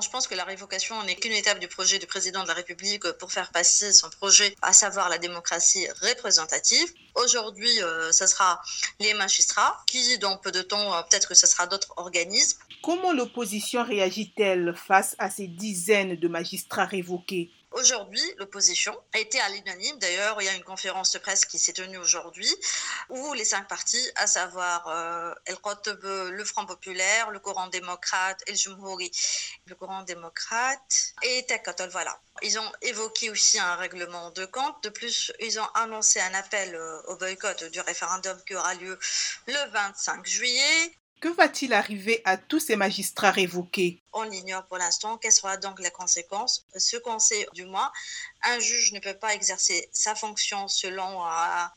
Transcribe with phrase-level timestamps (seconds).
[0.00, 3.10] Je pense que la révocation n'est qu'une étape du projet du président de la République
[3.18, 6.92] pour faire passer son projet, à savoir la démocratie représentative.
[7.14, 8.62] Aujourd'hui, euh, ce sera
[9.00, 12.58] les magistrats qui, dans peu de temps, euh, peut-être que ce sera d'autres organismes.
[12.82, 17.50] Comment l'opposition réagit-elle face à ces dizaines de magistrats révoqués?
[17.74, 19.98] Aujourd'hui, l'opposition a été à l'unanime.
[19.98, 22.48] D'ailleurs, il y a une conférence de presse qui s'est tenue aujourd'hui
[23.08, 25.56] où les cinq partis, à savoir euh, El
[26.30, 29.10] le Front populaire, le Coran démocrate et le Jumhouri,
[29.66, 32.20] le Coran démocrate et Tekatol, voilà.
[32.42, 34.82] Ils ont évoqué aussi un règlement de compte.
[34.82, 38.98] De plus, ils ont annoncé un appel euh, au boycott du référendum qui aura lieu
[39.46, 41.01] le 25 juillet.
[41.22, 44.02] Que va-t-il arriver à tous ces magistrats révoqués?
[44.12, 46.66] On ignore pour l'instant quelles seront donc les conséquences?
[46.76, 47.92] Ce qu'on sait du moins,
[48.42, 51.28] un juge ne peut pas exercer sa fonction selon euh,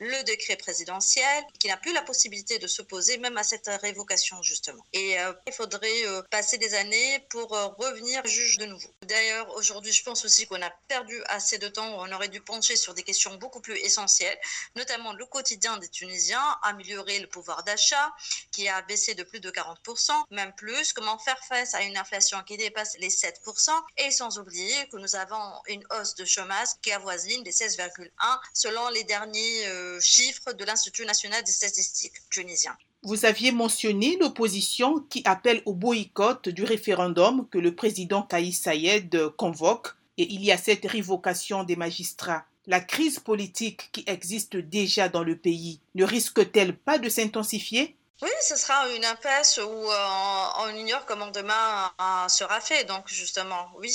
[0.00, 4.82] le décret présidentiel, qui n'a plus la possibilité de s'opposer même à cette révocation justement.
[4.94, 8.88] Et euh, il faudrait euh, passer des années pour revenir juge de nouveau.
[9.02, 11.98] D'ailleurs, aujourd'hui, je pense aussi qu'on a perdu assez de temps.
[11.98, 14.38] On aurait dû pencher sur des questions beaucoup plus essentielles,
[14.74, 18.14] notamment le quotidien des Tunisiens, améliorer le pouvoir d'achat
[18.50, 22.38] qui a baissé de plus de 40%, même plus, comment faire face à une inflation
[22.46, 26.92] qui dépasse les 7%, et sans oublier que nous avons une hausse de chômage qui
[26.92, 28.08] avoisine les 16,1
[28.52, 32.76] selon les derniers euh, chiffres de l'Institut national des statistiques tunisien.
[33.02, 39.28] Vous aviez mentionné l'opposition qui appelle au boycott du référendum que le président Kaïs Sayed
[39.36, 42.46] convoque et il y a cette révocation des magistrats.
[42.66, 47.94] La crise politique qui existe déjà dans le pays ne risque-t-elle pas de s'intensifier?
[48.22, 52.84] Oui, ce sera une impasse où euh, on ignore comment demain euh, sera fait.
[52.84, 53.92] Donc justement, oui.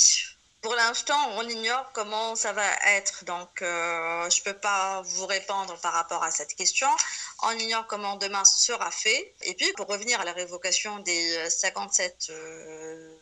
[0.60, 3.24] Pour l'instant, on ignore comment ça va être.
[3.24, 6.88] Donc euh, je ne peux pas vous répondre par rapport à cette question.
[7.42, 9.34] On ignore comment demain sera fait.
[9.42, 12.30] Et puis pour revenir à la révocation des 57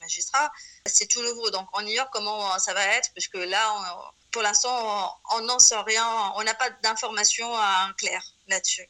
[0.01, 0.51] magistrats,
[0.85, 1.51] c'est tout nouveau.
[1.51, 6.33] Donc on ignore comment ça va être, puisque là, pour l'instant, on n'en sait rien.
[6.37, 7.53] On n'a pas d'informations
[7.97, 8.89] claires là-dessus.